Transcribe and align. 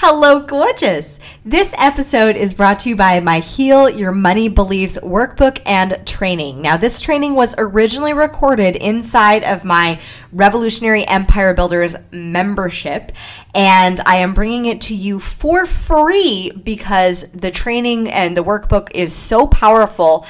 Hello, 0.00 0.38
gorgeous. 0.38 1.18
This 1.44 1.74
episode 1.76 2.36
is 2.36 2.54
brought 2.54 2.78
to 2.80 2.88
you 2.88 2.94
by 2.94 3.18
my 3.18 3.40
Heal 3.40 3.90
Your 3.90 4.12
Money 4.12 4.48
Beliefs 4.48 4.96
workbook 5.02 5.60
and 5.66 6.06
training. 6.06 6.62
Now, 6.62 6.76
this 6.76 7.00
training 7.00 7.34
was 7.34 7.56
originally 7.58 8.12
recorded 8.12 8.76
inside 8.76 9.42
of 9.42 9.64
my 9.64 9.98
Revolutionary 10.30 11.04
Empire 11.08 11.52
Builders 11.52 11.96
membership, 12.12 13.10
and 13.56 14.00
I 14.06 14.18
am 14.18 14.34
bringing 14.34 14.66
it 14.66 14.80
to 14.82 14.94
you 14.94 15.18
for 15.18 15.66
free 15.66 16.52
because 16.52 17.28
the 17.32 17.50
training 17.50 18.08
and 18.08 18.36
the 18.36 18.44
workbook 18.44 18.92
is 18.94 19.12
so 19.12 19.48
powerful. 19.48 20.24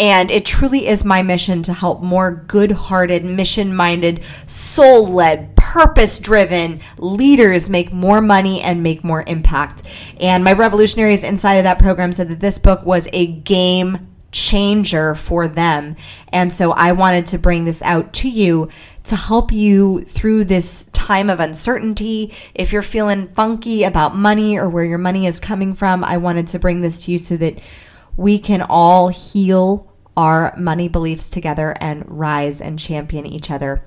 And 0.00 0.30
it 0.30 0.44
truly 0.44 0.86
is 0.86 1.04
my 1.04 1.22
mission 1.22 1.62
to 1.64 1.72
help 1.72 2.02
more 2.02 2.44
good 2.48 2.72
hearted, 2.72 3.24
mission 3.24 3.74
minded, 3.74 4.22
soul 4.46 5.06
led, 5.06 5.56
purpose 5.56 6.18
driven 6.18 6.80
leaders 6.98 7.70
make 7.70 7.92
more 7.92 8.20
money 8.20 8.60
and 8.60 8.82
make 8.82 9.04
more 9.04 9.24
impact. 9.26 9.82
And 10.20 10.42
my 10.42 10.52
revolutionaries 10.52 11.24
inside 11.24 11.54
of 11.54 11.64
that 11.64 11.78
program 11.78 12.12
said 12.12 12.28
that 12.28 12.40
this 12.40 12.58
book 12.58 12.84
was 12.84 13.08
a 13.12 13.26
game 13.26 14.08
changer 14.32 15.14
for 15.14 15.46
them. 15.46 15.96
And 16.28 16.52
so 16.52 16.72
I 16.72 16.92
wanted 16.92 17.26
to 17.28 17.38
bring 17.38 17.64
this 17.64 17.80
out 17.82 18.12
to 18.14 18.28
you 18.28 18.68
to 19.04 19.16
help 19.16 19.52
you 19.52 20.04
through 20.04 20.44
this 20.44 20.84
time 20.92 21.30
of 21.30 21.38
uncertainty. 21.38 22.34
If 22.54 22.72
you're 22.72 22.82
feeling 22.82 23.28
funky 23.28 23.84
about 23.84 24.16
money 24.16 24.58
or 24.58 24.68
where 24.68 24.84
your 24.84 24.98
money 24.98 25.26
is 25.26 25.38
coming 25.38 25.74
from, 25.74 26.02
I 26.02 26.16
wanted 26.16 26.48
to 26.48 26.58
bring 26.58 26.80
this 26.80 27.04
to 27.04 27.12
you 27.12 27.18
so 27.18 27.36
that 27.36 27.58
we 28.16 28.38
can 28.38 28.62
all 28.62 29.08
heal 29.08 29.93
our 30.16 30.54
money 30.56 30.88
beliefs 30.88 31.28
together 31.30 31.76
and 31.80 32.04
rise 32.06 32.60
and 32.60 32.78
champion 32.78 33.26
each 33.26 33.50
other. 33.50 33.84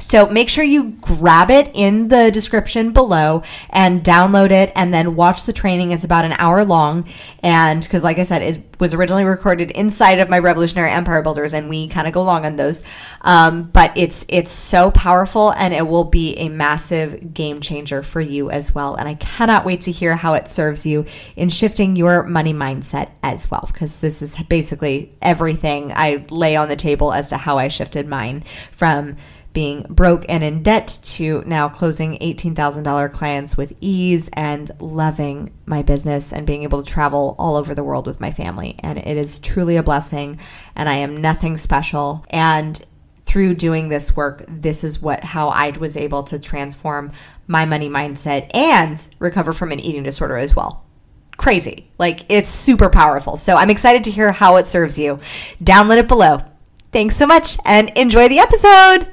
So 0.00 0.26
make 0.26 0.48
sure 0.48 0.64
you 0.64 0.90
grab 1.02 1.50
it 1.50 1.70
in 1.74 2.08
the 2.08 2.30
description 2.30 2.92
below 2.92 3.42
and 3.68 4.02
download 4.02 4.50
it 4.50 4.72
and 4.74 4.92
then 4.92 5.14
watch 5.14 5.44
the 5.44 5.52
training. 5.52 5.92
It's 5.92 6.02
about 6.02 6.24
an 6.24 6.32
hour 6.38 6.64
long. 6.64 7.06
And 7.42 7.82
because, 7.82 8.02
like 8.02 8.18
I 8.18 8.22
said, 8.22 8.42
it 8.42 8.64
was 8.80 8.94
originally 8.94 9.24
recorded 9.24 9.70
inside 9.72 10.18
of 10.18 10.30
my 10.30 10.38
Revolutionary 10.38 10.90
Empire 10.90 11.22
Builders 11.22 11.52
and 11.52 11.68
we 11.68 11.88
kind 11.88 12.06
of 12.06 12.14
go 12.14 12.22
long 12.22 12.46
on 12.46 12.56
those. 12.56 12.82
Um, 13.20 13.64
but 13.64 13.92
it's, 13.94 14.24
it's 14.28 14.50
so 14.50 14.90
powerful 14.90 15.52
and 15.52 15.74
it 15.74 15.86
will 15.86 16.04
be 16.04 16.36
a 16.38 16.48
massive 16.48 17.34
game 17.34 17.60
changer 17.60 18.02
for 18.02 18.20
you 18.20 18.50
as 18.50 18.74
well. 18.74 18.94
And 18.94 19.06
I 19.06 19.14
cannot 19.14 19.66
wait 19.66 19.82
to 19.82 19.92
hear 19.92 20.16
how 20.16 20.32
it 20.32 20.48
serves 20.48 20.86
you 20.86 21.04
in 21.36 21.50
shifting 21.50 21.96
your 21.96 22.22
money 22.22 22.54
mindset 22.54 23.10
as 23.22 23.50
well. 23.50 23.68
Because 23.70 23.98
this 23.98 24.22
is 24.22 24.36
basically 24.48 25.12
everything 25.20 25.92
I 25.94 26.24
lay 26.30 26.56
on 26.56 26.68
the 26.68 26.76
table 26.76 27.12
as 27.12 27.28
to 27.28 27.36
how 27.36 27.58
I 27.58 27.68
shifted 27.68 28.08
mine 28.08 28.42
from 28.72 29.16
being 29.52 29.82
broke 29.88 30.24
and 30.28 30.42
in 30.42 30.62
debt 30.62 30.98
to 31.02 31.42
now 31.46 31.68
closing 31.68 32.18
$18,000 32.18 33.12
clients 33.12 33.56
with 33.56 33.74
ease 33.80 34.30
and 34.32 34.70
loving 34.80 35.52
my 35.66 35.82
business 35.82 36.32
and 36.32 36.46
being 36.46 36.62
able 36.62 36.82
to 36.82 36.90
travel 36.90 37.36
all 37.38 37.56
over 37.56 37.74
the 37.74 37.84
world 37.84 38.06
with 38.06 38.20
my 38.20 38.30
family. 38.30 38.76
And 38.78 38.98
it 38.98 39.16
is 39.16 39.38
truly 39.38 39.76
a 39.76 39.82
blessing, 39.82 40.38
and 40.74 40.88
I 40.88 40.94
am 40.94 41.20
nothing 41.20 41.56
special. 41.56 42.24
And 42.30 42.84
through 43.22 43.54
doing 43.54 43.88
this 43.88 44.16
work, 44.16 44.44
this 44.48 44.84
is 44.84 45.00
what 45.00 45.24
how 45.24 45.48
I 45.48 45.70
was 45.70 45.96
able 45.96 46.22
to 46.24 46.38
transform 46.38 47.12
my 47.46 47.64
money 47.64 47.88
mindset 47.88 48.50
and 48.54 49.06
recover 49.18 49.52
from 49.52 49.72
an 49.72 49.80
eating 49.80 50.02
disorder 50.02 50.36
as 50.36 50.56
well. 50.56 50.84
Crazy. 51.36 51.90
Like 51.98 52.24
it's 52.28 52.50
super 52.50 52.90
powerful. 52.90 53.36
So 53.36 53.56
I'm 53.56 53.70
excited 53.70 54.04
to 54.04 54.10
hear 54.10 54.32
how 54.32 54.56
it 54.56 54.66
serves 54.66 54.98
you. 54.98 55.18
Download 55.62 55.98
it 55.98 56.08
below. 56.08 56.42
Thanks 56.92 57.16
so 57.16 57.26
much 57.26 57.56
and 57.64 57.90
enjoy 57.90 58.28
the 58.28 58.38
episode. 58.38 59.12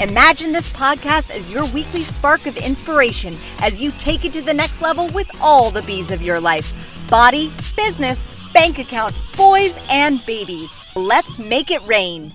Imagine 0.00 0.50
this 0.50 0.72
podcast 0.72 1.30
as 1.30 1.52
your 1.52 1.66
weekly 1.66 2.02
spark 2.02 2.46
of 2.46 2.56
inspiration 2.56 3.36
as 3.60 3.80
you 3.80 3.92
take 3.92 4.24
it 4.24 4.32
to 4.32 4.42
the 4.42 4.52
next 4.52 4.82
level 4.82 5.06
with 5.10 5.30
all 5.40 5.70
the 5.70 5.82
bees 5.82 6.10
of 6.10 6.20
your 6.20 6.40
life 6.40 6.74
body, 7.08 7.52
business, 7.76 8.26
bank 8.52 8.78
account, 8.80 9.14
boys, 9.36 9.78
and 9.88 10.20
babies. 10.26 10.76
Let's 10.96 11.38
make 11.38 11.70
it 11.70 11.80
rain. 11.86 12.32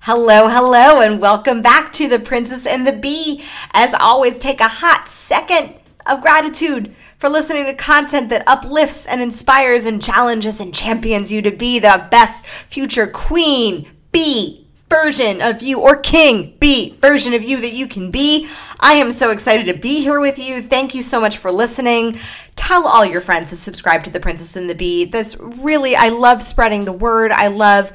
Hello, 0.00 0.48
hello, 0.48 1.00
and 1.00 1.20
welcome 1.20 1.60
back 1.60 1.92
to 1.94 2.06
The 2.06 2.20
Princess 2.20 2.66
and 2.66 2.86
the 2.86 2.92
Bee. 2.92 3.44
As 3.72 3.92
always, 3.98 4.38
take 4.38 4.60
a 4.60 4.68
hot 4.68 5.08
second 5.08 5.74
of 6.06 6.20
gratitude 6.20 6.94
for 7.18 7.28
listening 7.28 7.64
to 7.64 7.74
content 7.74 8.28
that 8.30 8.46
uplifts 8.46 9.06
and 9.06 9.20
inspires 9.20 9.86
and 9.86 10.00
challenges 10.00 10.60
and 10.60 10.72
champions 10.72 11.32
you 11.32 11.42
to 11.42 11.50
be 11.50 11.80
the 11.80 12.06
best 12.12 12.46
future 12.46 13.08
queen, 13.08 13.88
bee, 14.12 14.67
version 14.88 15.42
of 15.42 15.62
you 15.62 15.80
or 15.80 15.96
king 15.96 16.56
be 16.58 16.96
version 17.00 17.34
of 17.34 17.42
you 17.42 17.60
that 17.60 17.72
you 17.72 17.86
can 17.86 18.10
be. 18.10 18.48
I 18.80 18.94
am 18.94 19.12
so 19.12 19.30
excited 19.30 19.66
to 19.66 19.78
be 19.78 20.00
here 20.00 20.20
with 20.20 20.38
you. 20.38 20.62
Thank 20.62 20.94
you 20.94 21.02
so 21.02 21.20
much 21.20 21.38
for 21.38 21.50
listening. 21.50 22.18
Tell 22.56 22.86
all 22.86 23.04
your 23.04 23.20
friends 23.20 23.50
to 23.50 23.56
subscribe 23.56 24.04
to 24.04 24.10
The 24.10 24.20
Princess 24.20 24.56
and 24.56 24.68
the 24.68 24.74
Bee. 24.74 25.04
This 25.04 25.36
really, 25.38 25.94
I 25.94 26.08
love 26.08 26.42
spreading 26.42 26.84
the 26.84 26.92
word. 26.92 27.32
I 27.32 27.48
love 27.48 27.92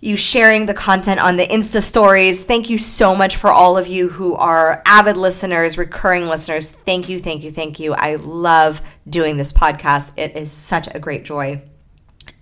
you 0.00 0.16
sharing 0.16 0.66
the 0.66 0.74
content 0.74 1.20
on 1.20 1.36
the 1.36 1.46
Insta 1.46 1.82
stories. 1.82 2.44
Thank 2.44 2.68
you 2.68 2.78
so 2.78 3.14
much 3.14 3.36
for 3.36 3.50
all 3.50 3.78
of 3.78 3.86
you 3.86 4.08
who 4.08 4.34
are 4.34 4.82
avid 4.84 5.16
listeners, 5.16 5.78
recurring 5.78 6.28
listeners. 6.28 6.70
Thank 6.70 7.08
you, 7.08 7.18
thank 7.18 7.42
you, 7.42 7.50
thank 7.50 7.80
you. 7.80 7.94
I 7.94 8.16
love 8.16 8.82
doing 9.08 9.36
this 9.36 9.52
podcast. 9.52 10.12
It 10.16 10.36
is 10.36 10.52
such 10.52 10.88
a 10.94 10.98
great 10.98 11.24
joy. 11.24 11.62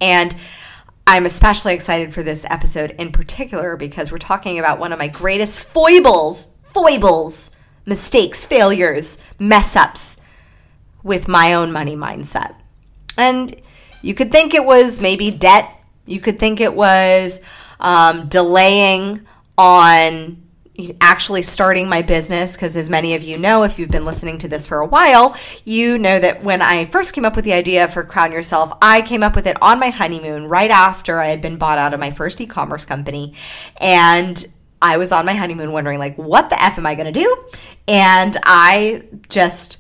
And 0.01 0.35
I'm 1.07 1.27
especially 1.27 1.75
excited 1.75 2.15
for 2.15 2.23
this 2.23 2.47
episode 2.49 2.93
in 2.93 3.13
particular 3.13 3.77
because 3.77 4.11
we're 4.11 4.19
talking 4.19 4.59
about 4.59 4.79
one 4.79 4.93
of 4.93 4.99
my 4.99 5.09
greatest 5.09 5.61
foibles, 5.61 6.49
foibles, 6.65 7.51
mistakes, 7.85 8.45
failures, 8.45 9.19
mess 9.39 9.77
ups 9.77 10.17
with 11.03 11.29
my 11.29 11.53
own 11.53 11.71
money 11.71 11.95
mindset. 11.95 12.55
And 13.19 13.55
you 14.01 14.15
could 14.15 14.33
think 14.33 14.55
it 14.55 14.65
was 14.65 15.01
maybe 15.01 15.31
debt, 15.31 15.71
you 16.07 16.21
could 16.21 16.39
think 16.39 16.61
it 16.61 16.75
was 16.75 17.43
um, 17.81 18.29
delaying 18.29 19.27
on 19.59 20.43
actually 21.01 21.43
starting 21.43 21.89
my 21.89 22.03
business 22.03 22.57
because 22.57 22.77
as 22.77 22.91
many 22.91 23.15
of 23.15 23.23
you 23.23 23.39
know 23.39 23.63
if 23.63 23.79
you've 23.79 23.91
been 23.91 24.05
listening 24.05 24.39
to 24.39 24.49
this 24.49 24.67
for 24.67 24.81
a 24.81 24.87
while 24.87 25.37
you 25.65 25.97
know 25.97 26.19
that 26.19 26.43
when 26.43 26.61
i 26.61 26.85
first 26.87 27.13
came 27.13 27.25
up 27.25 27.37
with 27.37 27.45
the 27.45 27.53
idea 27.53 27.87
for 27.87 28.03
crown 28.03 28.33
yourself 28.33 28.77
i 28.83 29.01
came 29.01 29.23
up 29.23 29.37
with 29.37 29.47
it 29.47 29.57
on 29.63 29.79
my 29.79 29.91
honeymoon 29.91 30.47
right 30.47 30.73
after 30.73 31.21
i 31.21 31.29
had 31.29 31.41
been 31.41 31.57
bought 31.57 31.79
out 31.79 31.95
of 31.95 32.01
my 32.01 32.11
first 32.11 32.41
e-commerce 32.41 32.85
company. 32.85 33.35
And 33.81 34.45
i 34.83 34.97
was 34.97 35.13
on 35.13 35.25
my 35.25 35.35
honeymoon 35.35 35.71
wondering 35.71 35.99
like 36.01 36.17
what 36.17 36.51
the 36.51 36.61
f 36.61 36.77
am 36.77 36.87
i 36.87 36.95
going 36.95 37.13
to 37.13 37.21
do? 37.21 37.45
And 37.87 38.37
i 38.43 39.05
just 39.29 39.79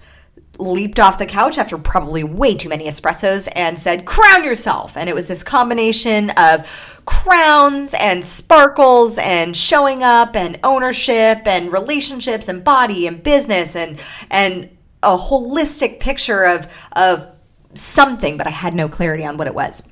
leaped 0.58 1.00
off 1.00 1.18
the 1.18 1.26
couch 1.26 1.58
after 1.58 1.76
probably 1.78 2.24
way 2.24 2.54
too 2.54 2.68
many 2.68 2.86
espressos 2.86 3.48
and 3.54 3.78
said, 3.78 4.04
Crown 4.04 4.44
yourself. 4.44 4.96
And 4.96 5.08
it 5.08 5.14
was 5.14 5.28
this 5.28 5.42
combination 5.42 6.30
of 6.30 7.00
crowns 7.06 7.94
and 7.94 8.24
sparkles 8.24 9.18
and 9.18 9.56
showing 9.56 10.02
up 10.02 10.36
and 10.36 10.58
ownership 10.64 11.46
and 11.46 11.72
relationships 11.72 12.48
and 12.48 12.64
body 12.64 13.06
and 13.06 13.22
business 13.22 13.76
and, 13.76 13.98
and, 14.30 14.70
a 15.04 15.18
holistic 15.18 16.00
picture 16.00 16.44
of, 16.44 16.66
of 16.92 17.28
something, 17.74 18.36
but 18.36 18.46
I 18.46 18.50
had 18.50 18.74
no 18.74 18.88
clarity 18.88 19.24
on 19.24 19.36
what 19.36 19.46
it 19.46 19.54
was. 19.54 19.82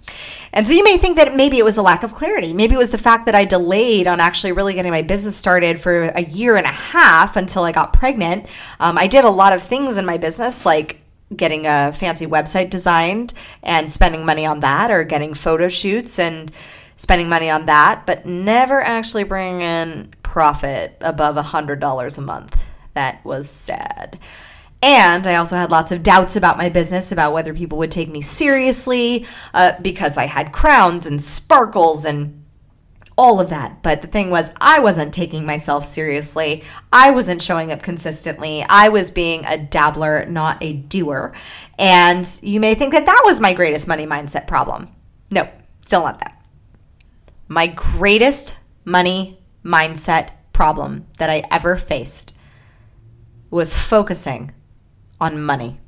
And 0.52 0.66
so 0.66 0.74
you 0.74 0.84
may 0.84 0.98
think 0.98 1.16
that 1.16 1.34
maybe 1.34 1.58
it 1.58 1.64
was 1.64 1.78
a 1.78 1.82
lack 1.82 2.02
of 2.02 2.12
clarity. 2.12 2.52
Maybe 2.52 2.74
it 2.74 2.78
was 2.78 2.90
the 2.90 2.98
fact 2.98 3.24
that 3.26 3.34
I 3.34 3.44
delayed 3.44 4.06
on 4.06 4.20
actually 4.20 4.52
really 4.52 4.74
getting 4.74 4.92
my 4.92 5.02
business 5.02 5.36
started 5.36 5.80
for 5.80 6.04
a 6.08 6.22
year 6.22 6.56
and 6.56 6.66
a 6.66 6.70
half 6.70 7.36
until 7.36 7.64
I 7.64 7.72
got 7.72 7.94
pregnant. 7.94 8.46
Um, 8.78 8.98
I 8.98 9.06
did 9.06 9.24
a 9.24 9.30
lot 9.30 9.54
of 9.54 9.62
things 9.62 9.96
in 9.96 10.04
my 10.04 10.18
business, 10.18 10.66
like 10.66 11.00
getting 11.34 11.66
a 11.66 11.92
fancy 11.94 12.26
website 12.26 12.68
designed 12.68 13.32
and 13.62 13.90
spending 13.90 14.26
money 14.26 14.44
on 14.44 14.60
that, 14.60 14.90
or 14.90 15.04
getting 15.04 15.32
photo 15.32 15.68
shoots 15.68 16.18
and 16.18 16.52
spending 16.96 17.28
money 17.28 17.48
on 17.48 17.66
that, 17.66 18.04
but 18.06 18.26
never 18.26 18.80
actually 18.82 19.24
bringing 19.24 19.62
in 19.62 20.12
profit 20.22 20.96
above 21.00 21.38
a 21.38 21.42
$100 21.42 22.18
a 22.18 22.20
month. 22.20 22.62
That 22.94 23.24
was 23.24 23.48
sad. 23.48 24.18
And 24.82 25.28
I 25.28 25.36
also 25.36 25.56
had 25.56 25.70
lots 25.70 25.92
of 25.92 26.02
doubts 26.02 26.34
about 26.34 26.58
my 26.58 26.68
business, 26.68 27.12
about 27.12 27.32
whether 27.32 27.54
people 27.54 27.78
would 27.78 27.92
take 27.92 28.08
me 28.08 28.20
seriously, 28.20 29.26
uh, 29.54 29.72
because 29.80 30.18
I 30.18 30.26
had 30.26 30.52
crowns 30.52 31.06
and 31.06 31.22
sparkles 31.22 32.04
and 32.04 32.44
all 33.16 33.40
of 33.40 33.50
that. 33.50 33.82
But 33.82 34.02
the 34.02 34.08
thing 34.08 34.30
was, 34.30 34.50
I 34.60 34.80
wasn't 34.80 35.14
taking 35.14 35.46
myself 35.46 35.84
seriously. 35.84 36.64
I 36.92 37.12
wasn't 37.12 37.42
showing 37.42 37.70
up 37.70 37.82
consistently. 37.82 38.64
I 38.68 38.88
was 38.88 39.12
being 39.12 39.44
a 39.44 39.56
dabbler, 39.56 40.26
not 40.26 40.60
a 40.60 40.72
doer. 40.72 41.32
And 41.78 42.28
you 42.42 42.58
may 42.58 42.74
think 42.74 42.92
that 42.92 43.06
that 43.06 43.22
was 43.24 43.40
my 43.40 43.52
greatest 43.52 43.86
money 43.86 44.06
mindset 44.06 44.48
problem. 44.48 44.88
No, 45.30 45.48
still 45.86 46.02
not 46.02 46.18
that. 46.18 46.44
My 47.46 47.68
greatest 47.68 48.56
money 48.84 49.38
mindset 49.64 50.30
problem 50.52 51.06
that 51.18 51.30
I 51.30 51.44
ever 51.52 51.76
faced 51.76 52.34
was 53.50 53.78
focusing 53.78 54.52
on 55.22 55.42
money. 55.42 55.78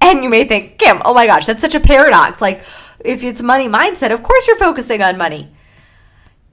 And 0.00 0.22
you 0.22 0.28
may 0.28 0.44
think, 0.44 0.78
Kim, 0.78 1.00
oh 1.04 1.14
my 1.14 1.26
gosh, 1.26 1.46
that's 1.46 1.60
such 1.60 1.74
a 1.74 1.80
paradox. 1.80 2.40
Like, 2.40 2.64
if 3.04 3.22
it's 3.22 3.42
money 3.42 3.68
mindset, 3.68 4.12
of 4.12 4.22
course 4.22 4.46
you're 4.46 4.58
focusing 4.58 5.02
on 5.02 5.16
money. 5.16 5.52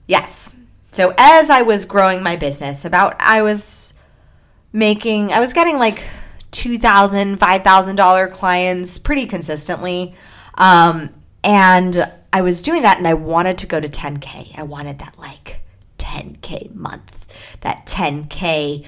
Yes. 0.06 0.54
So 0.92 1.14
as 1.18 1.50
I 1.50 1.62
was 1.62 1.84
growing 1.84 2.22
my 2.22 2.36
business, 2.36 2.84
about 2.84 3.16
I 3.18 3.42
was 3.42 3.94
making, 4.72 5.32
I 5.32 5.40
was 5.40 5.52
getting 5.52 5.78
like 5.78 6.04
$2,000, 6.52 7.36
$5,000 7.36 8.30
clients 8.30 8.98
pretty 8.98 9.26
consistently. 9.26 10.14
Um, 10.54 11.10
and 11.42 12.12
I 12.32 12.40
was 12.40 12.62
doing 12.62 12.82
that 12.82 12.98
and 12.98 13.08
I 13.08 13.14
wanted 13.14 13.58
to 13.58 13.66
go 13.66 13.80
to 13.80 13.88
10K. 13.88 14.58
I 14.58 14.62
wanted 14.62 14.98
that 15.00 15.18
like 15.18 15.60
10K 15.98 16.74
month, 16.74 17.26
that 17.60 17.86
10K 17.86 18.86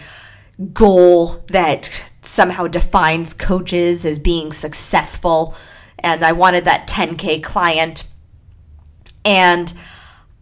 goal 0.72 1.44
that 1.48 2.12
somehow 2.22 2.66
defines 2.66 3.32
coaches 3.34 4.04
as 4.04 4.18
being 4.18 4.52
successful. 4.52 5.54
And 5.98 6.24
I 6.24 6.32
wanted 6.32 6.64
that 6.64 6.88
10K 6.88 7.42
client. 7.42 8.04
And 9.24 9.72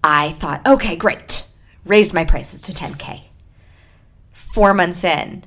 I 0.03 0.33
thought, 0.33 0.67
okay, 0.67 0.97
great. 0.97 1.45
Raised 1.85 2.15
my 2.15 2.25
prices 2.25 2.61
to 2.63 2.73
10K. 2.73 3.23
Four 4.33 4.75
months 4.75 5.05
in, 5.05 5.45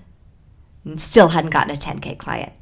still 0.98 1.30
hadn't 1.30 1.52
gotten 1.52 1.74
a 1.74 1.78
10K 1.78 2.18
client. 2.18 2.54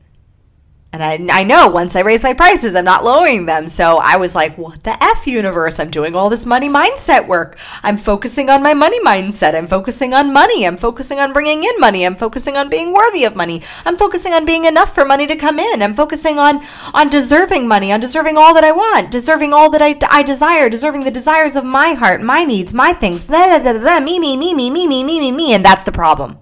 And 0.99 1.29
I, 1.29 1.41
I 1.41 1.43
know 1.43 1.67
once 1.67 1.95
I 1.95 1.99
raise 1.99 2.23
my 2.23 2.33
prices, 2.33 2.73
I'm 2.73 2.85
not 2.85 3.03
lowering 3.03 3.45
them. 3.45 3.67
So 3.67 3.97
I 3.97 4.17
was 4.17 4.33
like, 4.33 4.57
what 4.57 4.83
the 4.83 5.01
F 5.03 5.27
universe? 5.27 5.79
I'm 5.79 5.91
doing 5.91 6.15
all 6.15 6.27
this 6.27 6.47
money 6.47 6.69
mindset 6.69 7.27
work. 7.27 7.59
I'm 7.83 7.99
focusing 7.99 8.49
on 8.49 8.63
my 8.63 8.73
money 8.73 8.99
mindset. 9.01 9.53
I'm 9.53 9.67
focusing 9.67 10.15
on 10.15 10.33
money. 10.33 10.65
I'm 10.65 10.75
focusing 10.75 11.19
on 11.19 11.33
bringing 11.33 11.63
in 11.63 11.79
money. 11.79 12.03
I'm 12.03 12.15
focusing 12.15 12.57
on 12.57 12.67
being 12.69 12.93
worthy 12.93 13.25
of 13.25 13.35
money. 13.35 13.61
I'm 13.85 13.95
focusing 13.95 14.33
on 14.33 14.43
being 14.43 14.65
enough 14.65 14.95
for 14.95 15.05
money 15.05 15.27
to 15.27 15.35
come 15.35 15.59
in. 15.59 15.83
I'm 15.83 15.93
focusing 15.93 16.39
on, 16.39 16.65
on 16.95 17.11
deserving 17.11 17.67
money, 17.67 17.91
on 17.91 17.99
deserving 17.99 18.35
all 18.35 18.55
that 18.55 18.63
I 18.63 18.71
want, 18.71 19.11
deserving 19.11 19.53
all 19.53 19.69
that 19.69 19.83
I, 19.83 19.99
I 20.09 20.23
desire, 20.23 20.67
deserving 20.67 21.03
the 21.03 21.11
desires 21.11 21.55
of 21.55 21.63
my 21.63 21.93
heart, 21.93 22.23
my 22.23 22.43
needs, 22.43 22.73
my 22.73 22.91
things, 22.91 23.23
blah, 23.23 23.59
blah, 23.59 23.59
blah, 23.59 23.79
blah, 23.79 23.99
me, 23.99 24.17
me, 24.17 24.35
me, 24.35 24.55
me, 24.55 24.71
me, 24.71 24.87
me, 24.87 25.03
me, 25.03 25.19
me, 25.19 25.31
me. 25.31 25.53
And 25.53 25.63
that's 25.63 25.83
the 25.83 25.91
problem. 25.91 26.39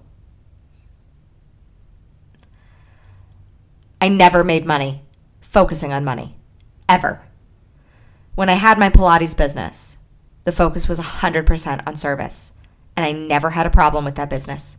I 4.00 4.08
never 4.08 4.44
made 4.44 4.66
money 4.66 5.02
focusing 5.40 5.92
on 5.92 6.04
money, 6.04 6.36
ever. 6.88 7.22
When 8.34 8.50
I 8.50 8.54
had 8.54 8.78
my 8.78 8.90
Pilates 8.90 9.36
business, 9.36 9.96
the 10.44 10.52
focus 10.52 10.88
was 10.88 11.00
100% 11.00 11.82
on 11.86 11.96
service, 11.96 12.52
and 12.96 13.06
I 13.06 13.12
never 13.12 13.50
had 13.50 13.66
a 13.66 13.70
problem 13.70 14.04
with 14.04 14.16
that 14.16 14.30
business. 14.30 14.76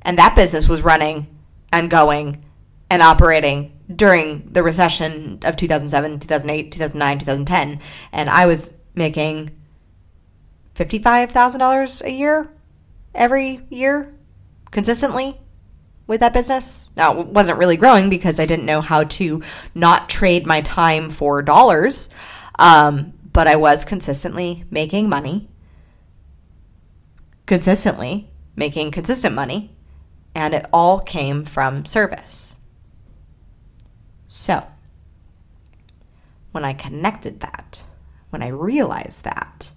And 0.00 0.18
that 0.18 0.34
business 0.34 0.68
was 0.68 0.82
running 0.82 1.26
and 1.70 1.90
going 1.90 2.44
and 2.90 3.02
operating 3.02 3.78
during 3.94 4.46
the 4.46 4.62
recession 4.62 5.38
of 5.42 5.56
2007, 5.56 6.20
2008, 6.20 6.72
2009, 6.72 7.18
2010, 7.18 7.80
and 8.12 8.30
I 8.30 8.46
was 8.46 8.74
making 8.94 9.50
$55,000 10.74 12.02
a 12.02 12.10
year 12.10 12.50
every 13.14 13.60
year 13.68 14.14
consistently 14.70 15.38
with 16.06 16.20
that 16.20 16.32
business. 16.32 16.90
Now, 16.96 17.20
it 17.20 17.26
wasn't 17.28 17.58
really 17.58 17.76
growing 17.76 18.08
because 18.08 18.40
I 18.40 18.46
didn't 18.46 18.66
know 18.66 18.80
how 18.80 19.04
to 19.04 19.42
not 19.74 20.08
trade 20.08 20.46
my 20.46 20.60
time 20.60 21.10
for 21.10 21.42
dollars. 21.42 22.08
Um, 22.58 23.14
but 23.32 23.46
I 23.46 23.56
was 23.56 23.84
consistently 23.84 24.64
making 24.70 25.08
money, 25.08 25.48
consistently 27.46 28.30
making 28.54 28.90
consistent 28.90 29.34
money, 29.34 29.74
and 30.34 30.54
it 30.54 30.66
all 30.72 31.00
came 31.00 31.44
from 31.44 31.86
service. 31.86 32.56
So, 34.28 34.66
when 36.52 36.64
I 36.64 36.72
connected 36.72 37.40
that, 37.40 37.84
when 38.30 38.42
I 38.42 38.48
realized 38.48 39.24
that, 39.24 39.72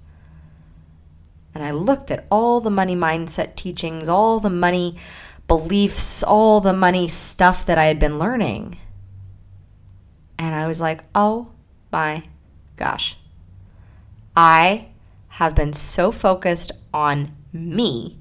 and 1.53 1.63
I 1.63 1.71
looked 1.71 2.11
at 2.11 2.25
all 2.29 2.59
the 2.59 2.69
money 2.69 2.95
mindset 2.95 3.55
teachings, 3.55 4.09
all 4.09 4.41
the 4.41 4.49
money 4.49 4.97
beliefs, 5.47 6.23
all 6.23 6.59
the 6.59 6.73
money 6.73 7.07
stuff 7.07 7.65
that 7.65 7.77
I 7.77 7.85
had 7.85 7.99
been 7.99 8.19
learning. 8.19 8.77
And 10.37 10.55
I 10.55 10.67
was 10.67 10.81
like, 10.81 11.03
oh 11.13 11.49
my 11.91 12.23
gosh. 12.75 13.17
I 14.35 14.89
have 15.29 15.55
been 15.55 15.73
so 15.73 16.11
focused 16.11 16.71
on 16.93 17.35
me 17.53 18.19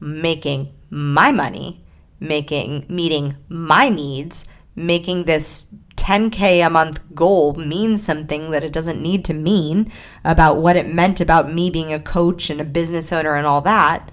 making 0.00 0.72
my 0.90 1.30
money, 1.30 1.84
making 2.20 2.86
meeting 2.88 3.36
my 3.48 3.88
needs, 3.88 4.44
making 4.74 5.24
this 5.24 5.66
10k 5.96 6.64
a 6.64 6.70
month 6.70 7.00
goal 7.14 7.54
mean 7.54 7.96
something 7.96 8.50
that 8.52 8.62
it 8.62 8.72
doesn't 8.72 9.02
need 9.02 9.24
to 9.24 9.34
mean 9.34 9.90
about 10.24 10.56
what 10.58 10.76
it 10.76 10.92
meant 10.92 11.20
about 11.20 11.52
me 11.52 11.68
being 11.70 11.92
a 11.92 11.98
coach 11.98 12.50
and 12.50 12.60
a 12.60 12.64
business 12.64 13.12
owner 13.12 13.34
and 13.34 13.46
all 13.46 13.60
that 13.60 14.10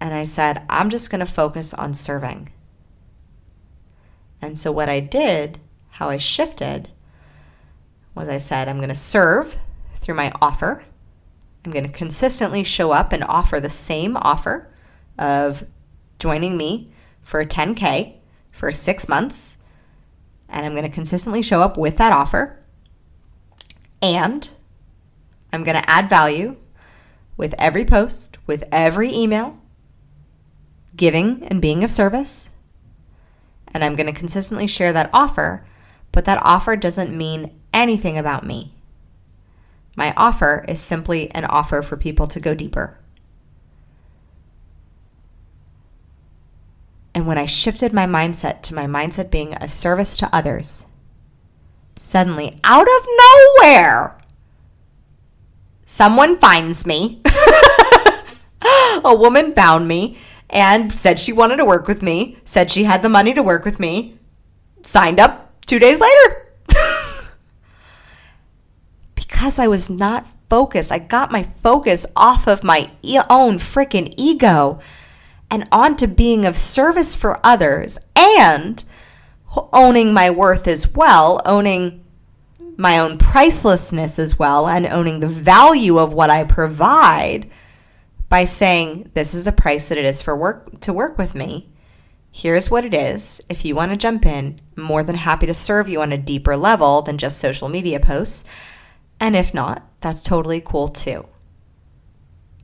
and 0.00 0.14
I 0.14 0.24
said, 0.24 0.64
I'm 0.68 0.90
just 0.90 1.10
going 1.10 1.20
to 1.20 1.26
focus 1.26 1.74
on 1.74 1.92
serving. 1.92 2.50
And 4.40 4.58
so, 4.58 4.72
what 4.72 4.88
I 4.88 5.00
did, 5.00 5.60
how 5.90 6.08
I 6.08 6.16
shifted, 6.16 6.88
was 8.14 8.28
I 8.28 8.38
said, 8.38 8.68
I'm 8.68 8.78
going 8.78 8.88
to 8.88 8.96
serve 8.96 9.58
through 9.96 10.14
my 10.14 10.32
offer. 10.40 10.84
I'm 11.64 11.70
going 11.70 11.86
to 11.86 11.92
consistently 11.92 12.64
show 12.64 12.92
up 12.92 13.12
and 13.12 13.22
offer 13.22 13.60
the 13.60 13.70
same 13.70 14.16
offer 14.16 14.72
of 15.18 15.64
joining 16.18 16.56
me 16.56 16.90
for 17.20 17.40
a 17.40 17.46
10K 17.46 18.14
for 18.50 18.72
six 18.72 19.08
months. 19.08 19.58
And 20.48 20.64
I'm 20.64 20.72
going 20.72 20.84
to 20.84 20.88
consistently 20.88 21.42
show 21.42 21.60
up 21.60 21.76
with 21.76 21.98
that 21.98 22.12
offer. 22.12 22.58
And 24.00 24.50
I'm 25.52 25.64
going 25.64 25.80
to 25.80 25.88
add 25.88 26.08
value 26.08 26.56
with 27.36 27.54
every 27.58 27.84
post, 27.84 28.38
with 28.46 28.64
every 28.72 29.14
email, 29.14 29.59
giving 30.96 31.44
and 31.44 31.62
being 31.62 31.84
of 31.84 31.90
service. 31.90 32.50
And 33.72 33.84
I'm 33.84 33.96
going 33.96 34.12
to 34.12 34.18
consistently 34.18 34.66
share 34.66 34.92
that 34.92 35.10
offer, 35.12 35.64
but 36.12 36.24
that 36.24 36.42
offer 36.42 36.76
doesn't 36.76 37.16
mean 37.16 37.58
anything 37.72 38.18
about 38.18 38.44
me. 38.44 38.74
My 39.96 40.12
offer 40.16 40.64
is 40.68 40.80
simply 40.80 41.30
an 41.32 41.44
offer 41.44 41.82
for 41.82 41.96
people 41.96 42.26
to 42.28 42.40
go 42.40 42.54
deeper. 42.54 42.98
And 47.14 47.26
when 47.26 47.38
I 47.38 47.46
shifted 47.46 47.92
my 47.92 48.06
mindset 48.06 48.62
to 48.62 48.74
my 48.74 48.86
mindset 48.86 49.30
being 49.30 49.54
of 49.54 49.72
service 49.72 50.16
to 50.18 50.34
others, 50.34 50.86
suddenly, 51.96 52.58
out 52.64 52.86
of 52.86 53.06
nowhere, 53.58 54.16
someone 55.86 56.38
finds 56.38 56.86
me. 56.86 57.20
a 59.04 59.14
woman 59.14 59.52
found 59.52 59.88
me 59.88 60.18
and 60.50 60.94
said 60.94 61.18
she 61.18 61.32
wanted 61.32 61.56
to 61.56 61.64
work 61.64 61.88
with 61.88 62.02
me, 62.02 62.38
said 62.44 62.70
she 62.70 62.84
had 62.84 63.02
the 63.02 63.08
money 63.08 63.32
to 63.34 63.42
work 63.42 63.64
with 63.64 63.80
me, 63.80 64.18
signed 64.82 65.18
up 65.18 65.64
two 65.66 65.78
days 65.78 66.00
later. 66.00 66.52
because 69.14 69.58
I 69.58 69.68
was 69.68 69.88
not 69.88 70.26
focused. 70.48 70.92
I 70.92 70.98
got 70.98 71.32
my 71.32 71.44
focus 71.44 72.04
off 72.16 72.46
of 72.46 72.64
my 72.64 72.90
own 73.30 73.58
freaking 73.58 74.12
ego 74.16 74.80
and 75.50 75.66
onto 75.72 76.06
being 76.06 76.44
of 76.44 76.58
service 76.58 77.14
for 77.14 77.44
others 77.44 77.98
and 78.14 78.84
owning 79.72 80.12
my 80.12 80.30
worth 80.30 80.68
as 80.68 80.92
well, 80.92 81.40
owning 81.44 82.04
my 82.76 82.98
own 82.98 83.18
pricelessness 83.18 84.18
as 84.18 84.38
well, 84.38 84.68
and 84.68 84.86
owning 84.86 85.20
the 85.20 85.28
value 85.28 85.98
of 85.98 86.12
what 86.12 86.30
I 86.30 86.44
provide 86.44 87.50
by 88.30 88.46
saying, 88.46 89.10
This 89.12 89.34
is 89.34 89.44
the 89.44 89.52
price 89.52 89.90
that 89.90 89.98
it 89.98 90.06
is 90.06 90.22
for 90.22 90.34
work 90.34 90.80
to 90.80 90.94
work 90.94 91.18
with 91.18 91.34
me. 91.34 91.68
Here's 92.32 92.70
what 92.70 92.84
it 92.86 92.94
is. 92.94 93.42
If 93.50 93.64
you 93.64 93.74
want 93.74 93.90
to 93.90 93.96
jump 93.98 94.24
in, 94.24 94.60
I'm 94.78 94.84
more 94.84 95.02
than 95.02 95.16
happy 95.16 95.46
to 95.46 95.52
serve 95.52 95.88
you 95.88 96.00
on 96.00 96.12
a 96.12 96.18
deeper 96.18 96.56
level 96.56 97.02
than 97.02 97.18
just 97.18 97.38
social 97.38 97.68
media 97.68 98.00
posts. 98.00 98.44
And 99.18 99.36
if 99.36 99.52
not, 99.52 99.86
that's 100.00 100.22
totally 100.22 100.62
cool 100.64 100.88
too. 100.88 101.26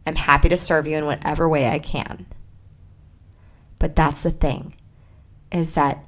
I'm 0.06 0.14
happy 0.14 0.48
to 0.48 0.56
serve 0.56 0.86
you 0.86 0.96
in 0.96 1.04
whatever 1.04 1.48
way 1.48 1.68
I 1.68 1.80
can. 1.80 2.26
But 3.78 3.96
that's 3.96 4.22
the 4.22 4.30
thing 4.30 4.76
is 5.50 5.74
that 5.74 6.04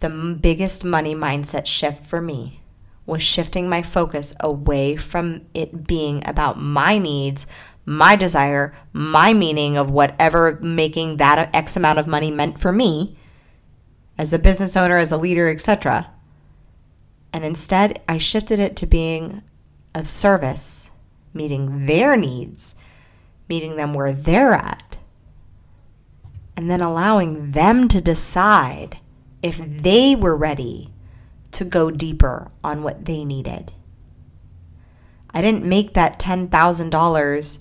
the 0.00 0.38
biggest 0.40 0.84
money 0.84 1.14
mindset 1.14 1.66
shift 1.66 2.06
for 2.06 2.20
me 2.20 2.60
was 3.06 3.22
shifting 3.22 3.68
my 3.68 3.82
focus 3.82 4.34
away 4.40 4.96
from 4.96 5.42
it 5.54 5.86
being 5.86 6.26
about 6.26 6.60
my 6.60 6.98
needs, 6.98 7.46
my 7.86 8.16
desire, 8.16 8.74
my 8.92 9.32
meaning 9.32 9.76
of 9.76 9.90
whatever 9.90 10.58
making 10.62 11.18
that 11.18 11.50
X 11.54 11.76
amount 11.76 11.98
of 11.98 12.06
money 12.06 12.30
meant 12.30 12.60
for 12.60 12.72
me 12.72 13.16
as 14.16 14.32
a 14.32 14.38
business 14.38 14.76
owner, 14.76 14.96
as 14.96 15.12
a 15.12 15.16
leader, 15.16 15.48
etc. 15.50 16.10
And 17.32 17.44
instead, 17.44 18.00
I 18.08 18.18
shifted 18.18 18.60
it 18.60 18.76
to 18.76 18.86
being 18.86 19.42
of 19.94 20.08
service, 20.08 20.90
meeting 21.32 21.86
their 21.86 22.16
needs, 22.16 22.74
meeting 23.48 23.76
them 23.76 23.92
where 23.92 24.12
they're 24.12 24.54
at, 24.54 24.96
and 26.56 26.70
then 26.70 26.80
allowing 26.80 27.52
them 27.52 27.88
to 27.88 28.00
decide 28.00 28.98
if 29.42 29.58
they 29.58 30.14
were 30.14 30.36
ready 30.36 30.92
to 31.50 31.64
go 31.64 31.90
deeper 31.90 32.50
on 32.62 32.82
what 32.82 33.04
they 33.04 33.24
needed. 33.24 33.72
I 35.30 35.42
didn't 35.42 35.64
make 35.64 35.94
that 35.94 36.20
$10,000 36.20 37.58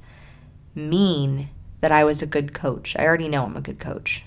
mean 0.75 1.50
that 1.82 1.92
I 1.92 2.03
was 2.03 2.22
a 2.22 2.27
good 2.27 2.53
coach. 2.53 2.96
I 2.98 3.03
already 3.03 3.27
know 3.27 3.44
I'm 3.44 3.58
a 3.58 3.62
good 3.62 3.80
coach. 3.80 4.24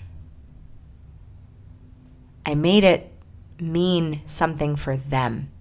I 2.45 2.55
made 2.55 2.83
it 2.83 3.11
mean 3.59 4.21
something 4.25 4.75
for 4.75 4.95
them. 4.95 5.51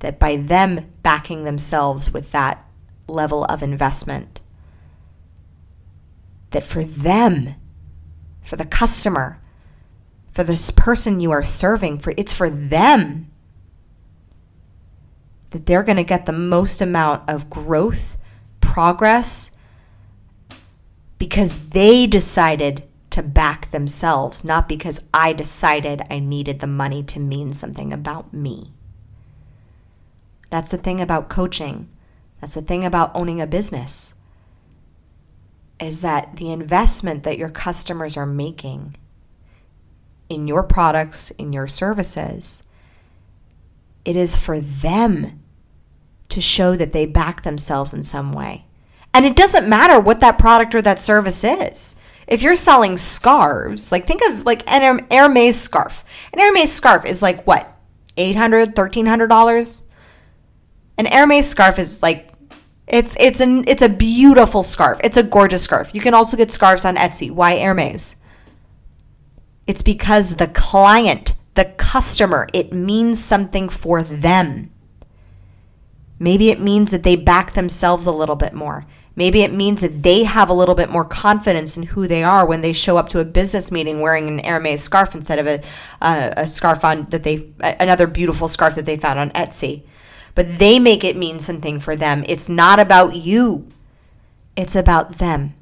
That 0.00 0.18
by 0.18 0.36
them 0.36 0.92
backing 1.02 1.44
themselves 1.44 2.12
with 2.12 2.32
that 2.32 2.64
level 3.08 3.44
of 3.44 3.62
investment, 3.62 4.40
that 6.50 6.64
for 6.64 6.84
them, 6.84 7.54
for 8.42 8.56
the 8.56 8.64
customer, 8.64 9.40
for 10.32 10.44
this 10.44 10.70
person 10.70 11.20
you 11.20 11.30
are 11.30 11.42
serving, 11.42 11.98
for 11.98 12.12
it's 12.16 12.32
for 12.32 12.50
them 12.50 13.30
that 15.50 15.64
they're 15.64 15.82
going 15.82 15.96
to 15.96 16.04
get 16.04 16.26
the 16.26 16.32
most 16.32 16.82
amount 16.82 17.28
of 17.28 17.48
growth, 17.48 18.18
progress 18.76 19.52
because 21.16 21.58
they 21.70 22.06
decided 22.06 22.82
to 23.08 23.22
back 23.22 23.70
themselves, 23.70 24.44
not 24.44 24.68
because 24.68 25.00
I 25.14 25.32
decided 25.32 26.02
I 26.10 26.18
needed 26.18 26.60
the 26.60 26.66
money 26.66 27.02
to 27.04 27.18
mean 27.18 27.54
something 27.54 27.90
about 27.90 28.34
me. 28.34 28.74
That's 30.50 30.70
the 30.70 30.76
thing 30.76 31.00
about 31.00 31.30
coaching. 31.30 31.88
That's 32.42 32.52
the 32.52 32.60
thing 32.60 32.84
about 32.84 33.12
owning 33.14 33.40
a 33.40 33.46
business. 33.46 34.12
Is 35.80 36.02
that 36.02 36.36
the 36.36 36.52
investment 36.52 37.22
that 37.22 37.38
your 37.38 37.48
customers 37.48 38.14
are 38.14 38.26
making 38.26 38.96
in 40.28 40.46
your 40.46 40.62
products, 40.62 41.30
in 41.30 41.54
your 41.54 41.66
services, 41.66 42.62
it 44.04 44.16
is 44.16 44.36
for 44.36 44.60
them 44.60 45.42
to 46.28 46.42
show 46.42 46.76
that 46.76 46.92
they 46.92 47.06
back 47.06 47.42
themselves 47.42 47.94
in 47.94 48.04
some 48.04 48.34
way. 48.34 48.65
And 49.16 49.24
it 49.24 49.34
doesn't 49.34 49.66
matter 49.66 49.98
what 49.98 50.20
that 50.20 50.38
product 50.38 50.74
or 50.74 50.82
that 50.82 51.00
service 51.00 51.42
is 51.42 51.96
if 52.26 52.42
you're 52.42 52.54
selling 52.54 52.98
scarves, 52.98 53.90
like 53.90 54.06
think 54.06 54.20
of 54.28 54.44
like 54.44 54.70
an 54.70 55.06
Hermes 55.10 55.58
scarf. 55.58 56.04
An 56.34 56.38
Hermes 56.38 56.70
scarf 56.70 57.06
is 57.06 57.22
like 57.22 57.46
what? 57.46 57.72
$800, 58.18 58.74
$1300? 58.74 59.80
An 60.98 61.06
Hermes 61.06 61.48
scarf 61.48 61.78
is 61.78 62.02
like 62.02 62.30
it's 62.86 63.16
it's 63.18 63.40
an 63.40 63.64
it's 63.66 63.80
a 63.80 63.88
beautiful 63.88 64.62
scarf. 64.62 65.00
It's 65.02 65.16
a 65.16 65.22
gorgeous 65.22 65.62
scarf. 65.62 65.94
You 65.94 66.02
can 66.02 66.12
also 66.12 66.36
get 66.36 66.52
scarves 66.52 66.84
on 66.84 66.96
Etsy. 66.96 67.30
Why 67.30 67.58
Hermes? 67.58 68.16
It's 69.66 69.80
because 69.80 70.36
the 70.36 70.48
client, 70.48 71.32
the 71.54 71.64
customer, 71.64 72.48
it 72.52 72.70
means 72.70 73.24
something 73.24 73.70
for 73.70 74.02
them. 74.02 74.72
Maybe 76.18 76.50
it 76.50 76.60
means 76.60 76.90
that 76.90 77.02
they 77.02 77.16
back 77.16 77.54
themselves 77.54 78.04
a 78.04 78.12
little 78.12 78.36
bit 78.36 78.52
more. 78.52 78.84
Maybe 79.16 79.42
it 79.42 79.52
means 79.52 79.80
that 79.80 80.02
they 80.02 80.24
have 80.24 80.50
a 80.50 80.54
little 80.54 80.74
bit 80.74 80.90
more 80.90 81.04
confidence 81.04 81.78
in 81.78 81.84
who 81.84 82.06
they 82.06 82.22
are 82.22 82.46
when 82.46 82.60
they 82.60 82.74
show 82.74 82.98
up 82.98 83.08
to 83.08 83.18
a 83.18 83.24
business 83.24 83.72
meeting 83.72 84.00
wearing 84.00 84.28
an 84.28 84.44
Hermes 84.44 84.82
scarf 84.82 85.14
instead 85.14 85.38
of 85.38 85.46
a, 85.46 85.62
uh, 86.02 86.34
a 86.36 86.46
scarf 86.46 86.84
on 86.84 87.06
that 87.06 87.24
they 87.24 87.50
another 87.60 88.06
beautiful 88.06 88.46
scarf 88.46 88.74
that 88.74 88.84
they 88.84 88.98
found 88.98 89.18
on 89.18 89.30
Etsy. 89.30 89.84
But 90.34 90.58
they 90.58 90.78
make 90.78 91.02
it 91.02 91.16
mean 91.16 91.40
something 91.40 91.80
for 91.80 91.96
them. 91.96 92.24
It's 92.28 92.46
not 92.46 92.78
about 92.78 93.16
you. 93.16 93.72
It's 94.54 94.76
about 94.76 95.16
them. 95.16 95.54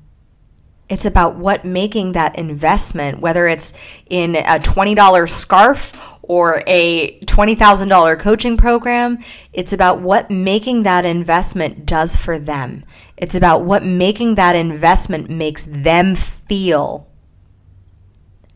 It's 0.88 1.04
about 1.04 1.37
what 1.37 1.64
making 1.64 2.12
that 2.12 2.37
investment, 2.37 3.20
whether 3.20 3.46
it's 3.46 3.73
in 4.11 4.37
a 4.37 4.58
$20 4.58 5.30
scarf 5.30 5.92
or 6.23 6.62
a 6.66 7.18
$20,000 7.20 8.18
coaching 8.20 8.56
program, 8.56 9.18
it's 9.52 9.73
about 9.73 10.00
what 10.00 10.30
making 10.30 10.82
that 10.82 11.04
investment 11.04 11.87
does 11.87 12.16
for 12.16 12.38
them. 12.38 12.84
It's 13.16 13.35
about 13.35 13.64
what 13.64 13.85
making 13.85 14.35
that 14.35 14.56
investment 14.56 15.30
makes 15.30 15.64
them 15.68 16.14
feel. 16.16 17.09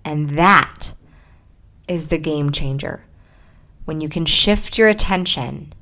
And 0.05 0.31
that 0.31 0.93
is 1.87 2.09
the 2.09 2.19
game 2.19 2.51
changer. 2.51 3.05
When 3.85 4.01
you 4.01 4.09
can 4.09 4.27
shift 4.27 4.77
your 4.77 4.89
attention 4.89 5.73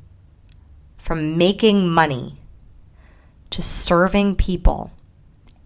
from 0.97 1.39
making 1.39 1.89
money 1.89 2.41
to 3.51 3.63
serving 3.63 4.37
people 4.37 4.93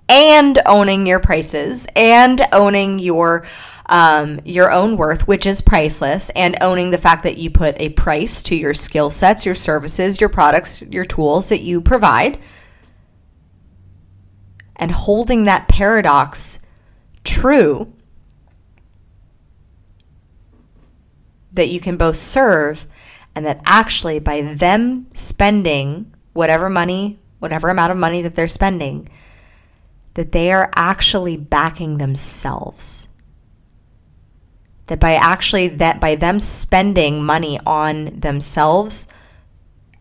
and 0.09 0.59
owning 0.67 1.07
your 1.07 1.21
prices 1.21 1.87
and 1.95 2.43
owning 2.53 2.99
your 2.99 3.47
um, 3.87 4.41
your 4.45 4.71
own 4.71 4.97
worth, 4.97 5.27
which 5.27 5.47
is 5.47 5.61
priceless, 5.61 6.31
and 6.37 6.57
owning 6.61 6.91
the 6.91 6.99
fact 6.99 7.25
that 7.25 7.39
you 7.39 7.51
put 7.51 7.75
a 7.81 7.89
price 7.89 8.41
to 8.45 8.55
your 8.55 8.73
skill 8.73 9.11
sets, 9.11 9.45
your 9.45 9.57
services, 9.57 10.21
your 10.21 10.29
products, 10.29 10.83
your 10.83 11.05
tools 11.05 11.49
that 11.49 11.63
you 11.63 11.81
provide, 11.81 12.39
and 14.81 14.91
holding 14.91 15.45
that 15.45 15.69
paradox 15.69 16.59
true 17.23 17.93
that 21.53 21.69
you 21.69 21.79
can 21.79 21.99
both 21.99 22.17
serve 22.17 22.87
and 23.35 23.45
that 23.45 23.61
actually 23.65 24.19
by 24.19 24.41
them 24.41 25.07
spending 25.13 26.13
whatever 26.33 26.71
money, 26.71 27.19
whatever 27.39 27.69
amount 27.69 27.93
of 27.93 27.99
money 27.99 28.23
that 28.23 28.35
they're 28.35 28.49
spending, 28.49 29.09
that 30.15 30.33
they 30.33 30.51
are 30.51 30.71
actually 30.75 31.37
backing 31.37 31.99
themselves. 31.99 33.09
That 34.87 34.99
by 34.99 35.15
actually 35.15 35.69
that 35.69 36.01
by 36.01 36.17
them 36.17 36.41
spending 36.41 37.23
money 37.23 37.61
on 37.67 38.07
themselves 38.19 39.07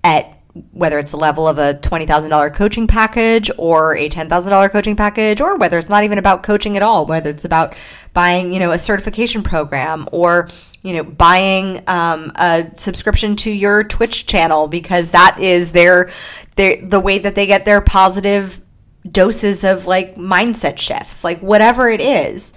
at 0.03 0.38
whether 0.71 0.97
it's 0.97 1.13
a 1.13 1.17
level 1.17 1.47
of 1.47 1.57
a 1.57 1.75
$20,000 1.75 2.53
coaching 2.55 2.87
package 2.87 3.51
or 3.57 3.95
a 3.95 4.09
$10,000 4.09 4.71
coaching 4.71 4.95
package 4.95 5.41
or 5.41 5.57
whether 5.57 5.77
it's 5.77 5.89
not 5.89 6.03
even 6.03 6.17
about 6.17 6.43
coaching 6.43 6.75
at 6.75 6.81
all, 6.81 7.05
whether 7.05 7.29
it's 7.29 7.45
about 7.45 7.75
buying, 8.13 8.51
you 8.51 8.59
know, 8.59 8.71
a 8.71 8.79
certification 8.79 9.43
program 9.43 10.07
or 10.11 10.49
you 10.81 10.93
know, 10.93 11.03
buying 11.03 11.83
um, 11.87 12.31
a 12.35 12.71
subscription 12.75 13.35
to 13.35 13.51
your 13.51 13.83
Twitch 13.83 14.25
channel 14.25 14.67
because 14.67 15.11
that 15.11 15.37
is 15.39 15.73
their, 15.73 16.09
their 16.55 16.81
the 16.81 16.99
way 16.99 17.17
that 17.19 17.35
they 17.35 17.45
get 17.45 17.65
their 17.65 17.81
positive 17.81 18.61
doses 19.09 19.63
of 19.63 19.87
like 19.87 20.15
mindset 20.15 20.77
shifts, 20.77 21.23
like 21.23 21.41
whatever 21.41 21.89
it 21.89 21.99
is, 21.99 22.53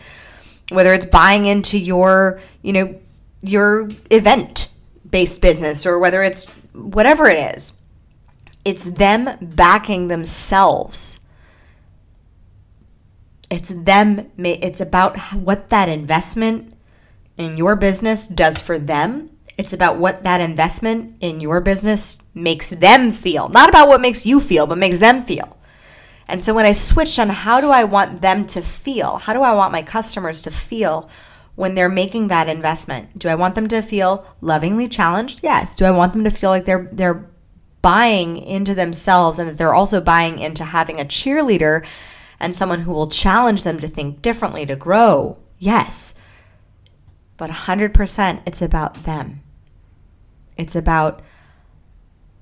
whether 0.69 0.95
it's 0.95 1.07
buying 1.07 1.47
into 1.47 1.79
your, 1.79 2.41
you 2.63 2.73
know, 2.73 3.01
your 3.41 3.89
event 4.11 4.69
based 5.11 5.41
business 5.41 5.85
or 5.85 5.99
whether 5.99 6.23
it's 6.23 6.45
whatever 6.73 7.27
it 7.27 7.57
is, 7.57 7.73
it's 8.65 8.85
them 8.85 9.39
backing 9.41 10.09
themselves. 10.09 11.21
It's 13.51 13.69
them, 13.69 14.31
it's 14.39 14.81
about 14.81 15.19
what 15.35 15.69
that 15.71 15.89
investment 15.89 16.75
in 17.37 17.57
your 17.57 17.77
business 17.77 18.27
does 18.27 18.61
for 18.61 18.79
them. 18.79 19.31
It's 19.59 19.73
about 19.73 19.99
what 19.99 20.25
that 20.25 20.41
investment 20.41 21.17
in 21.21 21.41
your 21.41 21.61
business 21.61 22.23
makes 22.35 22.71
them 22.71 23.13
feel. 23.13 23.49
Not 23.51 23.69
about 23.69 23.89
what 23.89 24.01
makes 24.01 24.25
you 24.25 24.41
feel, 24.41 24.67
but 24.67 24.79
makes 24.79 24.99
them 24.99 25.23
feel. 25.23 25.59
And 26.27 26.43
so 26.43 26.55
when 26.55 26.65
I 26.65 26.73
switched 26.73 27.19
on 27.19 27.29
how 27.29 27.61
do 27.61 27.71
I 27.71 27.85
want 27.85 28.23
them 28.23 28.47
to 28.49 28.63
feel, 28.63 29.19
how 29.19 29.35
do 29.35 29.43
I 29.43 29.53
want 29.53 29.73
my 29.73 29.83
customers 29.83 30.41
to 30.43 30.51
feel 30.51 31.11
when 31.55 31.75
they're 31.75 31.91
making 31.91 32.29
that 32.29 32.49
investment? 32.49 33.19
Do 33.19 33.29
I 33.29 33.35
want 33.35 33.55
them 33.55 33.69
to 33.69 33.83
feel 33.83 34.27
lovingly 34.41 34.89
challenged? 34.89 35.41
Yes. 35.43 35.77
Do 35.77 35.85
I 35.85 35.91
want 35.91 36.15
them 36.15 36.25
to 36.25 36.31
feel 36.31 36.49
like 36.49 36.65
they're 36.65 36.89
they're 36.91 37.29
buying 37.83 38.39
into 38.39 38.75
themselves 38.75 39.39
and 39.39 39.49
that 39.49 39.59
they're 39.59 39.75
also 39.75 40.01
buying 40.01 40.39
into 40.39 40.65
having 40.65 41.01
a 41.01 41.05
cheerleader 41.05 41.85
and 42.41 42.55
someone 42.55 42.83
who 42.83 42.93
will 42.93 43.09
challenge 43.09 43.63
them 43.63 43.79
to 43.81 43.89
think 43.89 44.23
differently, 44.23 44.65
to 44.67 44.77
grow? 44.77 45.37
Yes. 45.59 46.15
But 47.37 47.51
100% 47.51 48.43
it's 48.47 48.63
about 48.63 49.05
them. 49.05 49.43
It's 50.57 50.77
about 50.77 51.23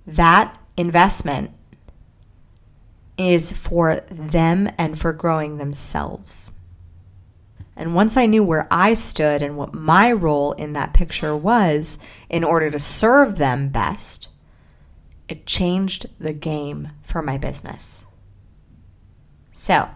that 0.06 0.58
investment 0.76 1.50
is 3.18 3.52
for 3.52 4.00
them 4.10 4.70
and 4.78 4.98
for 4.98 5.12
growing 5.12 5.58
themselves. 5.58 6.52
And 7.76 7.94
once 7.94 8.16
I 8.16 8.26
knew 8.26 8.42
where 8.42 8.66
I 8.70 8.94
stood 8.94 9.42
and 9.42 9.56
what 9.56 9.74
my 9.74 10.10
role 10.10 10.52
in 10.52 10.72
that 10.72 10.94
picture 10.94 11.36
was 11.36 11.98
in 12.28 12.44
order 12.44 12.70
to 12.70 12.78
serve 12.78 13.36
them 13.36 13.68
best, 13.68 14.28
it 15.30 15.46
changed 15.46 16.06
the 16.18 16.32
game 16.32 16.90
for 17.04 17.22
my 17.22 17.38
business. 17.38 18.04
So, 19.52 19.88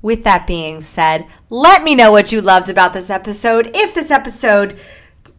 with 0.00 0.24
that 0.24 0.46
being 0.46 0.80
said, 0.80 1.26
let 1.50 1.82
me 1.82 1.94
know 1.94 2.10
what 2.10 2.32
you 2.32 2.40
loved 2.40 2.70
about 2.70 2.94
this 2.94 3.10
episode. 3.10 3.70
If 3.74 3.94
this 3.94 4.10
episode 4.10 4.78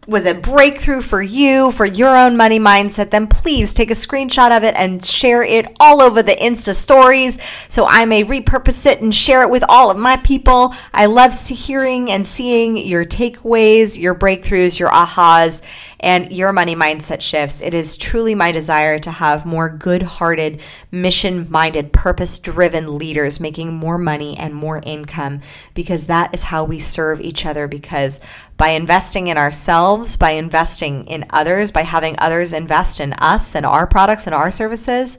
was 0.06 0.26
a 0.26 0.34
breakthrough 0.34 1.00
for 1.00 1.22
you, 1.22 1.70
for 1.70 1.86
your 1.86 2.16
own 2.16 2.36
money 2.36 2.58
mindset, 2.58 3.10
then 3.10 3.28
please 3.28 3.72
take 3.72 3.90
a 3.90 3.94
screenshot 3.94 4.56
of 4.56 4.64
it 4.64 4.74
and 4.76 5.04
share 5.04 5.44
it 5.44 5.66
all 5.78 6.02
over 6.02 6.22
the 6.22 6.34
Insta 6.34 6.74
stories 6.74 7.38
so 7.68 7.86
I 7.86 8.04
may 8.04 8.24
repurpose 8.24 8.84
it 8.84 9.00
and 9.00 9.14
share 9.14 9.42
it 9.42 9.50
with 9.50 9.64
all 9.68 9.90
of 9.92 9.96
my 9.96 10.16
people. 10.16 10.74
I 10.92 11.06
love 11.06 11.32
hearing 11.48 12.10
and 12.10 12.26
seeing 12.26 12.76
your 12.76 13.04
takeaways, 13.04 13.98
your 13.98 14.14
breakthroughs, 14.14 14.78
your 14.78 14.90
ahas, 14.90 15.62
and 16.02 16.32
your 16.32 16.52
money 16.52 16.74
mindset 16.74 17.20
shifts. 17.20 17.62
It 17.62 17.74
is 17.74 17.96
truly 17.96 18.34
my 18.34 18.50
desire 18.50 18.98
to 18.98 19.10
have 19.10 19.46
more 19.46 19.68
good 19.68 20.02
hearted, 20.02 20.60
mission 20.90 21.46
minded, 21.48 21.92
purpose 21.92 22.40
driven 22.40 22.98
leaders 22.98 23.38
making 23.38 23.72
more 23.72 23.98
money 23.98 24.36
and 24.36 24.52
more 24.52 24.82
income 24.84 25.42
because 25.74 26.06
that 26.06 26.34
is 26.34 26.44
how 26.44 26.64
we 26.64 26.80
serve 26.80 27.20
each 27.20 27.46
other. 27.46 27.68
Because 27.68 28.18
by 28.56 28.70
investing 28.70 29.28
in 29.28 29.38
ourselves, 29.38 30.16
by 30.16 30.32
investing 30.32 31.06
in 31.06 31.24
others, 31.30 31.70
by 31.70 31.82
having 31.82 32.16
others 32.18 32.52
invest 32.52 32.98
in 32.98 33.12
us 33.14 33.54
and 33.54 33.64
our 33.64 33.86
products 33.86 34.26
and 34.26 34.34
our 34.34 34.50
services, 34.50 35.18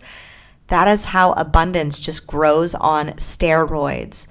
that 0.68 0.90
is 0.90 1.06
how 1.06 1.32
abundance 1.34 2.00
just 2.00 2.28
grows 2.28 2.76
on 2.76 3.12
steroids. 3.12 4.28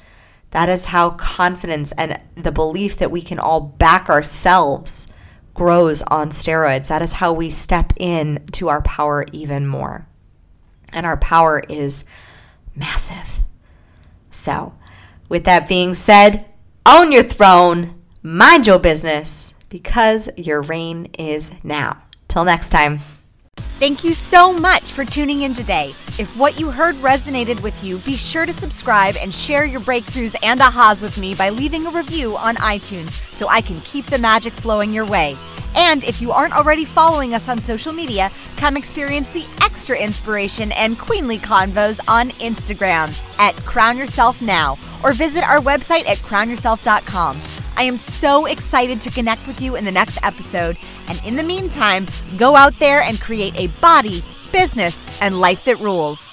That 0.51 0.69
is 0.69 0.87
how 0.87 1.11
confidence 1.11 1.93
and 1.93 2.21
the 2.35 2.53
belief 2.53 2.99
that 2.99 3.11
we 3.11 3.23
can 3.23 3.39
all 3.39 3.61
back 3.61 4.11
ourselves 4.11 5.07
grows 5.55 6.03
on 6.03 6.31
steroids. 6.31 6.89
That 6.89 7.03
is 7.03 7.13
how 7.13 7.33
we 7.33 7.51
step 7.51 7.93
in 7.97 8.47
to 8.53 8.69
our 8.69 8.83
power 8.83 9.27
even 9.33 9.67
more. 9.67 10.07
And 10.93 11.07
our 11.07 11.17
power 11.17 11.61
is 11.69 12.05
massive. 12.75 13.43
So, 14.31 14.75
with 15.29 15.45
that 15.45 15.69
being 15.69 15.95
said, 15.95 16.47
own 16.85 17.13
your 17.13 17.23
throne, 17.23 18.03
mind 18.23 18.67
your 18.67 18.79
business, 18.79 19.55
because 19.69 20.29
your 20.37 20.63
reign 20.63 21.07
is 21.19 21.53
now. 21.63 22.03
Till 22.29 22.45
next 22.45 22.71
time. 22.71 23.01
Thank 23.79 24.05
you 24.05 24.15
so 24.15 24.53
much 24.53 24.93
for 24.93 25.05
tuning 25.05 25.43
in 25.43 25.55
today. 25.55 25.95
If 26.19 26.37
what 26.37 26.61
you 26.61 26.71
heard 26.71 26.95
resonated 26.97 27.63
with 27.63 27.83
you, 27.83 27.99
be 27.99 28.17
sure 28.17 28.47
to 28.47 28.53
subscribe 28.53 29.17
and 29.17 29.35
share 29.35 29.65
your 29.65 29.81
breakthroughs 29.81 30.37
and 30.43 30.61
ahas 30.61 31.03
with 31.03 31.19
me 31.19 31.35
by 31.35 31.49
leaving 31.49 31.87
a 31.87 31.91
review 31.91 32.37
on 32.37 32.57
iTunes 32.57 33.11
so 33.35 33.49
I 33.49 33.61
can 33.61 33.81
keep 33.81 34.07
the 34.07 34.19
magic 34.19 34.53
flowing 34.53 34.93
your 34.93 35.07
way. 35.07 35.37
And 35.75 36.05
if 36.05 36.21
you 36.21 36.33
aren't 36.33 36.55
already 36.55 36.85
following 36.85 37.35
us 37.35 37.49
on 37.49 37.59
social 37.59 37.93
media, 37.93 38.31
come 38.57 38.77
experience 38.77 39.31
the 39.31 39.47
extra 39.63 39.99
inspiration 39.99 40.71
and 40.73 40.99
queenly 40.99 41.39
convos 41.39 41.99
on 42.07 42.31
Instagram 42.33 43.11
at 43.39 43.57
Crown 43.65 43.97
Yourself 43.97 44.43
Now 44.43 44.77
or 45.03 45.13
visit 45.13 45.43
our 45.45 45.61
website 45.61 46.07
at 46.07 46.19
crownyourself.com. 46.19 47.41
I 47.77 47.85
am 47.85 47.97
so 47.97 48.47
excited 48.47 49.01
to 49.01 49.11
connect 49.11 49.47
with 49.47 49.61
you 49.61 49.77
in 49.77 49.85
the 49.85 49.91
next 49.91 50.19
episode. 50.23 50.77
And 51.09 51.21
in 51.25 51.37
the 51.37 51.43
meantime, 51.43 52.07
go 52.37 52.57
out 52.57 52.79
there 52.79 53.03
and 53.03 53.21
create 53.21 53.55
a 53.57 53.69
body, 53.81 54.23
business, 54.53 55.05
and 55.21 55.41
life 55.41 55.65
that 55.65 55.79
rules. 55.81 56.32